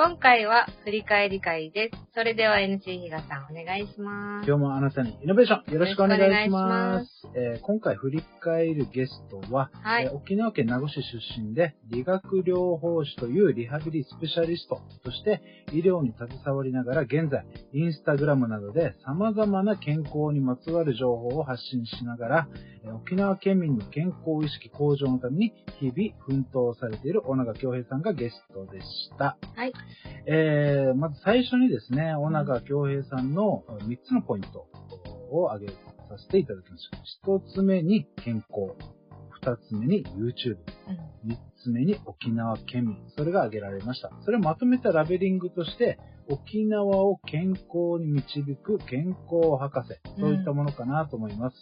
[0.00, 2.07] 今回は振り返り会です。
[2.18, 4.48] それでは NC 比嘉さんお願いします。
[4.48, 6.66] 今日もあなたにイノベーションよろしくお願いしま。
[6.66, 22.48] ますえー今回振り返るゲストは、はいえー沖縄県名護市出身で理学療法士というリハビリスペシャリストとして医療に携わりながら現在インスタグラムなどで様々な健康にまつわる情報を発信しながら
[22.82, 29.36] えー沖縄県民の健康意識向上のために日々奮闘されている小長京平さんがゲストでした。
[29.54, 29.72] はい。
[30.26, 34.66] えー、まず最初にですね、小長京平さんの3つのポイント
[35.30, 35.74] を挙げさ
[36.16, 37.28] せていただきました。
[37.28, 38.74] 1つ目に健康。
[39.42, 40.56] 2つ目に YouTube。
[41.26, 42.96] 3つ目に沖縄県民。
[43.16, 44.10] それが挙げられました。
[44.24, 45.98] それをまとめたラベリングとして、
[46.30, 49.98] 沖縄を健康に導く健康博士。
[50.20, 51.56] そういったものかなと思います。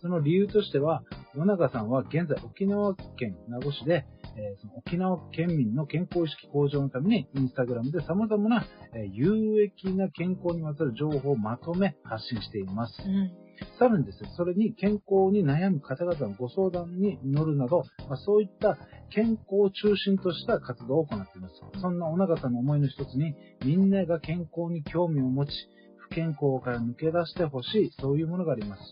[0.00, 1.02] その理由としては、
[1.34, 8.64] 野永さんは現在沖縄県名護市で、えーその沖縄県民の健康意識向上のために、インスタグラムで様々な、
[8.94, 12.94] えー有益な健康にまつわる情報をまとめ発信しています。
[13.04, 13.30] うん。
[13.78, 18.76] さらにですね、それに健康に悩む方々のご相談に乗るなど、まあ、そういった
[19.10, 21.54] 健康を中心とした活動を行っています。
[21.80, 25.52] そんな小長さんの思いの一つに、みんなが健康に興味を持ち、
[25.98, 28.82] 不健康から抜け出してほしい、そういうものがあります。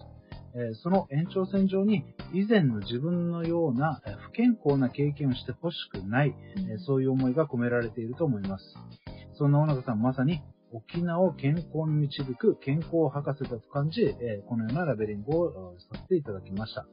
[0.54, 6.34] えーその延長線上に、以前の自分のようなえー不健康な経験をしてほしくない、
[6.70, 8.64] えーそういう思いが込められていると思います。
[9.34, 10.42] そんな小長さんまさに
[10.72, 16.86] 沖縄を健康に導く健康博士だと感じ、えーこのようなラベリングをえーさせていただきました。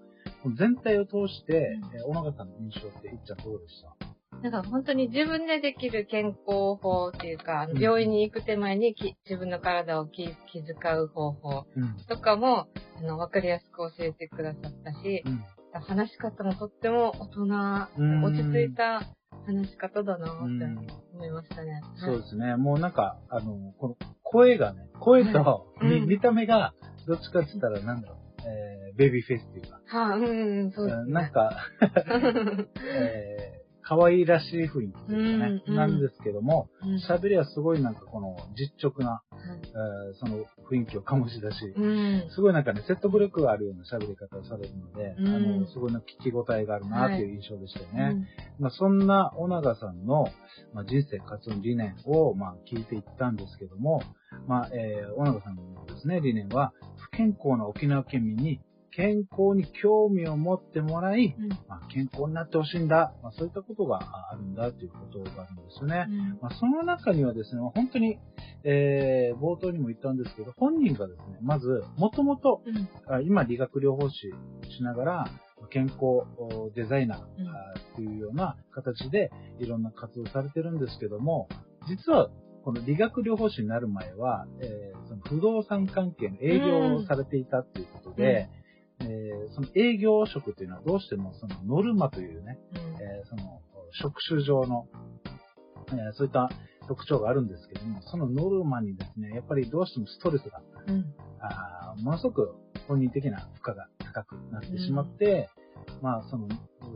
[0.58, 4.06] 全体を通して、えー小長さんの印象っていっちゃんどうでした？
[4.41, 11.95] なんか本当に自分でできる健康法っていうか、病院に行く手前にき自分の体を気気遣う方法うん。
[12.07, 15.43] とかも、あの、わかりやすく教えてくださったし、うん。
[15.81, 17.41] 話し方もとっても大人、
[17.97, 19.02] うん落ち着いた
[19.45, 21.81] 話し方だなってうん思いましたね。
[21.97, 22.55] そうですね。
[22.55, 26.73] もうなんか、あの、この声がね、声とうん見見た目が、
[27.08, 31.14] どっちかって言ったらなんだろう、えーベビーフェイスっていうか、はあ、うんうん、そうですね。
[31.14, 31.52] なんか、
[32.83, 33.57] えー
[33.87, 35.75] 可愛らしい雰囲気というかね、うんうん。
[35.75, 36.95] なんですけども、うん。
[36.98, 42.30] 喋りはすごいなんかこの実直な、はいえーその雰囲気を醸し出し、うん。
[42.30, 45.27] すごいなんかね、説得力があるような喋り方をされるので、うん。
[45.27, 48.11] あの、すごいな聞き応えがあるなっていう印象でしたよね。
[48.14, 48.27] うん。
[48.59, 50.27] まあ、そんな小長さんの、
[50.73, 54.02] まあ、人生活の理念を、まあ、聞いていったんですけども、
[54.47, 58.59] まあ、えー、小長さんのですね、理念は、不健康な沖縄県民に
[58.97, 61.49] 健康に興味を持ってもらい、うん。
[61.69, 63.99] まあ、健康になってほしいんだ、まあ、そういったことが
[64.31, 66.08] あるんだということがあるんですよね。
[66.09, 66.39] うん。
[66.41, 68.17] まあ、その中にはですね、本当に、
[68.63, 72.63] えー、冒頭にも言ったんですけど、本人がですね、まず、もともと、
[73.23, 74.33] 今理学療法士
[74.75, 75.25] しながら、
[75.69, 75.97] 健康
[76.37, 77.47] おデザイナーうん。
[77.49, 81.49] あーっていうような形でいろんな活動されてるんですけども、
[81.87, 82.29] 実は
[82.64, 88.57] この理学療法士になる前は、えーその不動産関係の営業をされていたっていうことで、えー
[89.53, 92.80] その営業職っていうのはどうしてもそのノルマというね、うん。
[93.02, 94.87] えーその職種上の、
[95.89, 96.49] えーそういった
[96.87, 101.05] 特徴があるんですけども、そのノルマにですね、やっぱりどうしてもストレスがうん。
[101.39, 102.55] あーものすごく
[102.87, 105.49] 本人的な負荷が高くなってしまって、
[106.02, 106.47] まあその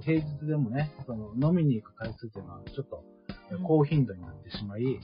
[0.01, 3.03] 平日でもね、その飲みに行く回数っていうのはちょっと
[3.51, 3.63] うん。
[3.63, 5.00] 高頻度になってしまい、え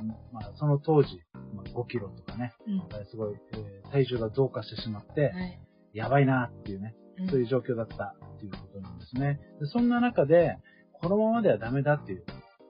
[0.00, 1.08] ーまあその当時、
[1.54, 2.74] まあ、5キロとかね、うん。
[2.98, 5.60] えーすごい、えー体重が増加してしまって、はい
[5.92, 7.28] やばいなっていうね、うん。
[7.28, 9.40] そういう状況だったっていうことなんですね。
[9.60, 10.56] でそんな中で、
[10.92, 12.24] このままではダメだっていう、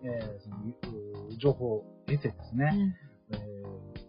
[0.04, 2.96] えーそのう情報を得てですね、
[3.30, 4.00] えー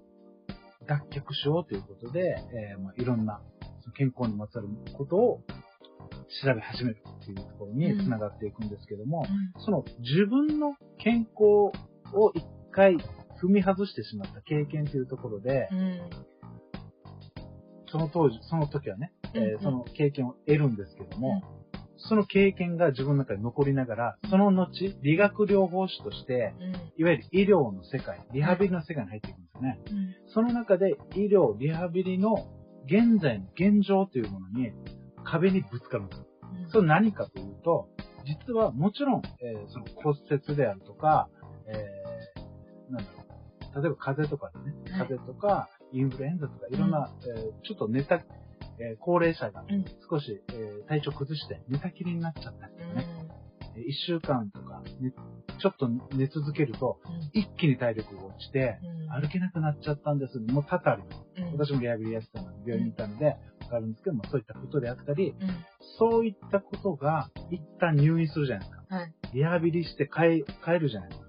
[0.88, 2.36] 脱却しようということで、
[2.74, 3.40] えーまあ、いろんな
[3.96, 5.42] 健康にまつわることを
[6.44, 9.62] 調べ始めるっていうところにつながっていくんですけども、うん。
[9.62, 11.72] その自分の健康
[12.14, 12.98] を一回
[13.42, 16.02] 踏み外してしまった経験というところで、うん
[17.92, 19.54] その当時、その時はね、えーうん。
[19.54, 21.44] うんその経験を得るんですけども、
[21.98, 24.68] その経験が自分の中に残りながら、その後、
[25.04, 26.72] 理学療法士として、うん。
[26.98, 29.80] いわゆる医療の世界、リハビリの世界に入っていくんですよね。
[29.90, 30.16] うん。
[30.34, 32.48] その中で医療、リハビリの
[32.86, 34.72] 現在の現状というものに
[35.24, 36.26] 壁にぶつかるんですよ。
[36.70, 37.90] それ何かというと、
[38.26, 41.30] 実はもちろん、えーその骨折であるとか、
[41.68, 43.24] えーなんだろ
[43.80, 45.08] う、例えば風邪とかでね、はい。
[45.08, 48.16] 風邪とかインフルエンザとかいろんな、えーちょっと寝た、
[48.80, 53.08] えー高齢者がうん少し、えー体調崩して寝たきりになっちゃったりとかね、
[53.76, 55.14] えー一週間とか、ね、
[55.62, 57.00] ちょっと寝続けると、
[57.34, 58.78] 一気に体力が落ちて、
[59.10, 60.40] 歩けなくなっちゃったんです。
[60.40, 61.22] もう多々あります。
[61.58, 63.36] 私もリハビリやってたので、病院に行ったので、わ
[63.70, 65.34] かるんですけども、そういったことであったり、
[66.00, 68.96] そういったことが、一旦入院するじゃないですか。
[68.96, 69.14] はい。
[69.34, 71.28] リハビリして帰帰るじゃないですか。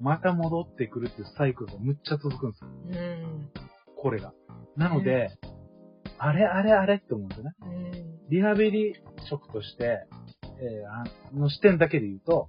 [0.00, 2.70] また戻ってくるっていうサイクルがむっちゃ続くんですよ。
[3.98, 4.02] うん。
[4.02, 4.32] これが。
[4.76, 5.30] なので、
[6.18, 7.54] あれあれあれって思うんですよね。
[7.62, 8.28] うん。
[8.30, 8.94] リハビリ
[9.28, 10.06] 職として、
[10.60, 11.04] えーあ
[11.38, 12.48] の視点だけで言うと、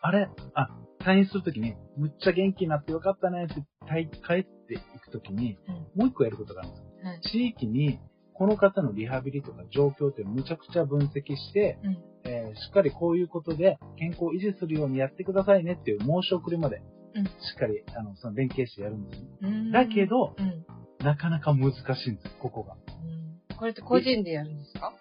[0.00, 0.68] あれあ、
[1.00, 3.54] 退院するときに、むっちゃ元気になってよかったねって
[3.90, 5.58] 退帰っていくときに、
[5.96, 7.10] もう一個やることがあるんですよ。
[7.10, 7.20] はい。
[7.22, 7.98] 地域に、
[8.34, 11.98] この方のリハビリとか状況ってむちゃくちゃ分析して、うん。
[12.24, 16.82] えーしっかりこういうことで健康を維持するようにやってくださいねっていう申し送りまで、
[17.18, 19.26] うんしっかり、あの、その連携してやるんですよ。
[19.42, 20.66] うんだけ、ど、うん。
[21.04, 21.76] なかなか難し
[22.06, 22.74] いんですよ、ここが。
[22.74, 22.76] う
[23.06, 24.92] んこれって個人でやるんですか？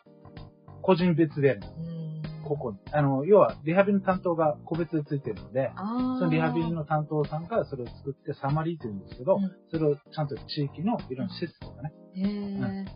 [0.81, 1.73] 個人別でやるんです。
[1.77, 2.47] うん。
[2.47, 2.77] ここに。
[2.91, 5.71] あの、要は、リハビリの担当が個別でついてるので。
[5.75, 12.25] そのリハビリの担当さんがそれを作ってサマリーって言うんですけど、うんそれをちゃんと地域のいろんな施設とかね、へえ。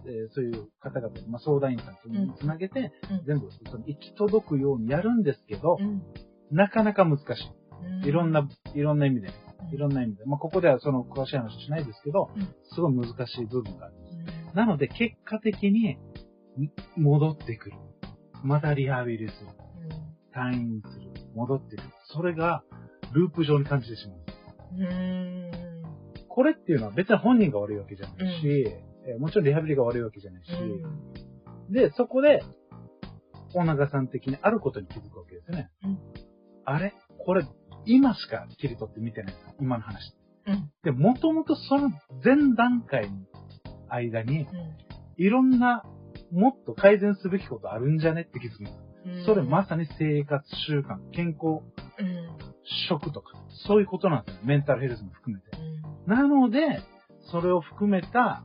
[0.06, 6.02] えーそういう方々、まあ、相談員さんとうんつなげて、うん全部その行き届くようにやるんですけど、うん。
[6.50, 7.36] なかなか難しうんい。
[8.06, 9.30] いろんな、いろんな意味で、
[9.72, 10.26] いろんんな意味で。
[10.26, 12.42] まあ、ここではその詳しい話しないですけど、うん
[12.74, 14.16] すごい難しい部分があるんです。
[14.16, 15.98] うんなので、結果的に、ん
[16.98, 17.78] 戻ってくる。
[18.44, 19.48] またリハビリする。
[20.36, 21.12] 退院する。
[21.36, 21.88] 戻ってくる。
[22.14, 22.64] それが、
[23.14, 24.20] ループ上に感じてしまう。
[24.76, 24.84] うん。
[24.84, 25.52] うん。
[26.28, 28.48] これっていうのは別に本人が悪いわけじゃないし、
[29.08, 30.52] えーもちろんリハビリが悪いわけじゃないし、
[31.72, 32.44] で、そこで、
[33.54, 35.72] 大長さん的にあることに気づくわけですよね。
[35.84, 36.00] うん
[36.66, 36.94] あれ？
[37.18, 37.44] これ、
[37.86, 40.14] 今しか切り取って見てないんだ今の話。
[40.48, 40.72] うん。
[40.84, 41.90] で、もともとその
[42.24, 43.18] 前段階の
[43.90, 44.48] 間に、
[45.18, 45.84] いろんな、
[46.32, 48.78] もっと改善すべきことあるんじゃねって気づくんです。
[49.06, 49.26] うん。
[49.26, 51.64] それまさに生活習慣、健康、
[52.00, 52.52] うん。
[52.90, 53.34] 食とか、
[53.68, 54.42] そういうことなんですよ。
[54.46, 55.58] メンタルヘルスも含めて。
[56.08, 56.16] うん。
[56.16, 56.82] なので、
[57.32, 58.44] それを含めた、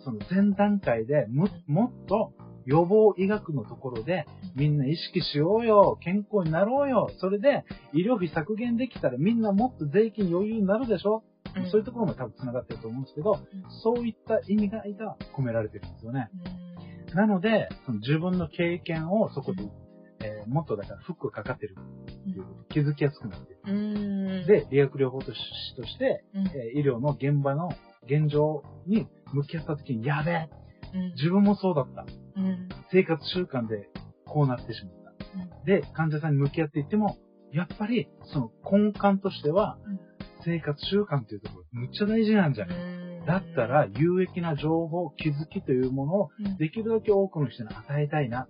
[0.00, 2.32] その前段階でも、もっと
[2.66, 11.34] 予防医学のところで、みんな意識しようよ、健康になろうよ、それで医療費削減できたらみんなもっと税金余裕になるでしょ、うん
[11.70, 13.38] そういうところも多分繋がってると思うんですけど、
[13.82, 16.28] そういった意味合いが込められてるんですよね。
[17.14, 19.62] なので、その自分の経験をそこで、
[20.24, 23.60] えーもっとだからフックがかかってるっていう気づきやすくなってる。
[23.66, 24.46] うん。
[24.46, 25.26] で、理学療法士
[25.76, 27.70] として、うん、えー医療の現場の
[28.06, 30.48] 現状に向き合った時に、やべえ
[30.94, 31.12] うん。
[31.14, 32.06] 自分もそうだった。
[32.36, 32.68] うん。
[32.90, 33.88] 生活習慣で
[34.26, 35.64] こうなってしまった。
[35.64, 37.18] で、患者さんに向き合っていっても、
[37.52, 40.00] やっぱり、その根幹としてはうん、
[40.44, 48.48] 生活習慣っていうところ、むっちゃ大事なんじゃない、うんだったら、有益な情報、気づきというものを、うんできるだけ多くの人に与えたいな。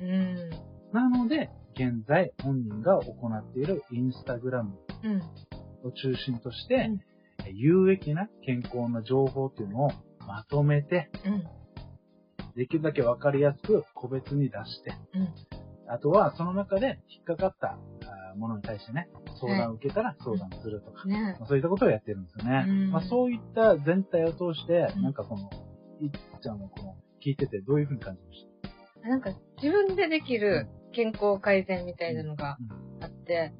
[0.00, 0.50] うん。
[0.92, 5.22] なので、現在、本人が行っているインスタグラムうん。
[5.88, 6.90] を中心として、
[7.52, 9.90] 有益な健康な情報っていうのを
[10.26, 11.44] まとめて、うん。
[12.58, 15.28] できるだけわかりやすく個別に出して、うん。
[15.88, 17.78] あとはその中で引っかかった
[18.36, 19.08] ものに対してね、
[19.40, 21.36] 相談を受けたら相談するとか、ね。
[21.38, 22.66] まあそういったことをやってるんですよね。
[22.68, 22.90] うん。
[22.90, 25.02] まあ、そういった全体を通して、うん。
[25.02, 25.50] なんかこの、
[26.00, 28.48] いっちゃんのこの、聞いててどういうふうに感じまし
[29.08, 29.30] なんか
[29.62, 32.58] 自分でできる健康改善みたいなのが
[33.00, 33.52] たあって、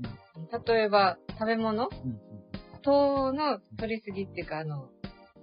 [0.67, 1.89] 例えば食べ物？
[2.05, 2.11] うん。
[2.11, 2.19] うん。
[2.83, 4.91] 糖の取りすぎっていうか、あの、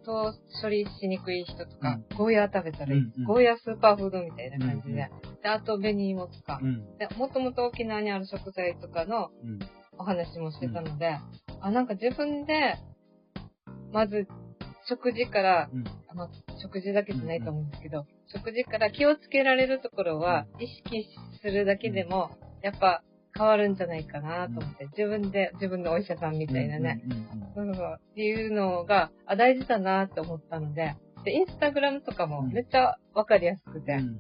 [0.06, 3.00] 糖処理しにくい人とか、うゴーヤー食べたらいい。
[3.00, 5.10] うんうんゴーヤースーパーフードみたいな感じで。
[5.42, 6.60] で、あと紅芋とか。
[6.62, 6.98] うん。
[6.98, 9.60] で、もともと沖縄にある食材とかのうん。
[9.98, 11.18] お話もしてたので、
[11.62, 12.78] あ、なんか自分で、
[13.92, 14.28] まず、
[14.88, 15.84] 食事から、うん。
[16.08, 16.30] あの、
[16.62, 21.08] 食事だけじゃないと思うんですけど、食事から気をつけられるところは、意識
[21.42, 22.32] するだけでも、
[22.62, 23.04] やっぱ
[23.38, 27.02] 変わるんじゃないかなと思って、自分で、自分のお医者さんみたいなね、
[27.56, 34.20] うっていうのが、あ、大事だなって思ったので、で、インスタグラムとかもうんめっちゃわかりやすくて、うん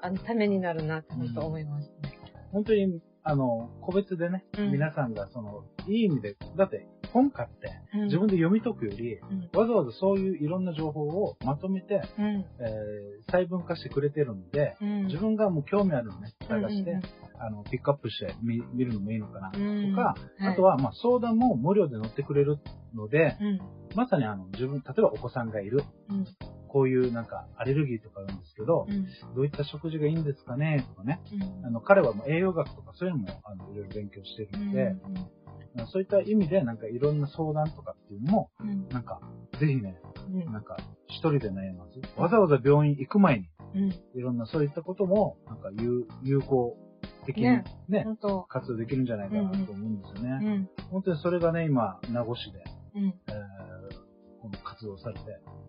[0.00, 2.18] あの、ためになるなって本当思いましたね。
[2.52, 9.58] 本当に、あの、個別でね、うん皆さんがその、いい意味で、だって本買ってうん自分で読み解くより、うん。
[9.58, 12.26] わざわざそういういろんな情報をまとめて、うん。
[12.26, 15.06] えー細分化してくれてるんで、うん。
[15.06, 17.02] 自分がもう興味あるのね、探して、うん
[17.40, 22.58] あの、ピックアップして見見るのもいいのかな、とうんか、はいあとは、まあ、相談も無料で乗ってくれる
[22.94, 23.60] ので、うん。
[23.94, 26.26] まさにあの、自分、例えばお子さんがいる、うん。
[26.68, 29.06] こういうなんか、アレルギーとかあるんですけど、うん。
[29.34, 31.20] どういった食事がいいんですかね、とかね。
[31.32, 31.66] うん。
[31.66, 34.96] あの、彼はもう栄養学とかそういうのも、あの、いろいろ勉強してるので、
[35.86, 38.88] そういった意味で、なんかいろんな相談とかっていうのも、うん。
[38.88, 39.20] なんか、
[39.60, 40.52] ぜひね、うん。
[40.52, 40.76] なんか、
[41.06, 43.88] 一人で悩まず、わざわざ病院行く前に、うん。
[44.14, 46.76] いろんなそういったことも、なんか有、有効
[47.26, 48.06] 的にねね。
[48.48, 50.46] 活用できるんじゃないかなと思うんですよね。
[50.46, 50.68] うん。
[50.90, 52.64] 本当にそれがね、今、名護市で、
[52.94, 53.14] うん。
[53.28, 54.08] えー
[54.40, 55.20] この活動されて、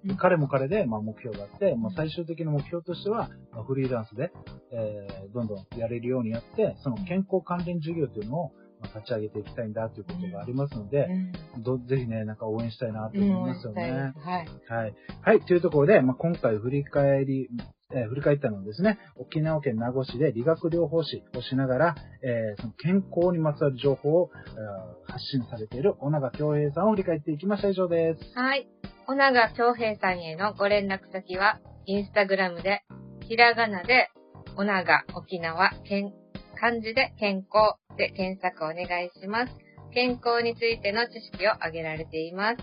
[0.06, 4.32] うん彼も彼で、まあ、目標があって、まあ、最終的な目標としては、まあ、フリーランスで、
[4.72, 11.08] えーどんどんやれるようにやって、その健康関連事業というのをまあ立ち上げていきたいんだということがありますので、
[11.56, 13.92] うんどぜひね、なんか応援したいなとうん思いますよね。
[13.92, 14.48] はい。
[14.70, 14.94] はい。
[15.24, 15.42] はい。
[15.42, 17.50] というところで、まあ、今回振り返り、
[17.92, 27.70] えー振り返ったのはですね、沖縄県名護市で理学療法士をしながら、えーその健康にまつわる情報を、えー発信されている小永京平さんを振り返っていきました。
[27.70, 28.38] 以上です。
[28.38, 28.68] はい。
[29.08, 32.84] 小永京平さんへのご連絡先は、インスタグラムで、
[33.28, 34.10] ひらがなで、
[34.56, 36.14] 小永沖縄、健
[36.60, 39.54] 漢字で健康で検索お願いします。
[39.94, 42.58] 健康についての知識を挙げられています。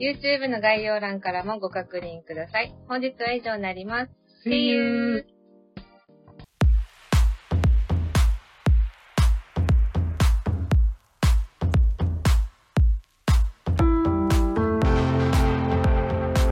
[0.00, 2.74] YouTube の概要欄からもご確認ください。
[2.88, 4.21] 本日は以上になります。
[4.44, 5.22] See you!